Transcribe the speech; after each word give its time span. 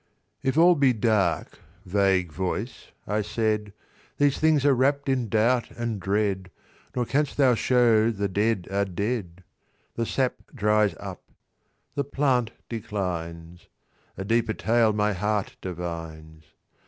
"If 0.41 0.57
all 0.57 0.73
be 0.73 0.93
dark, 0.93 1.59
vague 1.85 2.31
voice," 2.31 2.87
I 3.05 3.21
said, 3.21 3.71
"These 4.17 4.39
things 4.39 4.65
are 4.65 4.73
wrapt 4.73 5.07
in 5.07 5.29
doubt 5.29 5.69
and 5.77 5.99
dread, 5.99 6.49
Nor 6.95 7.05
canst 7.05 7.37
thou 7.37 7.53
show 7.53 8.09
the 8.09 8.27
dead 8.27 8.67
are 8.71 8.85
dead. 8.85 9.43
"The 9.93 10.07
sap 10.07 10.37
dries 10.55 10.95
up: 10.99 11.21
the 11.93 12.03
plant 12.03 12.49
declines. 12.67 13.67
A 14.17 14.25
deeper 14.25 14.53
tale 14.53 14.91
my 14.91 15.13
heart 15.13 15.55
divines. 15.61 16.45